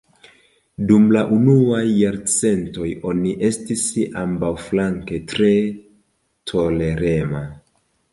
[0.91, 3.83] Dum la unuaj jarcentoj oni estis
[4.23, 5.51] ambaŭflanke tre
[6.53, 7.43] tolerema.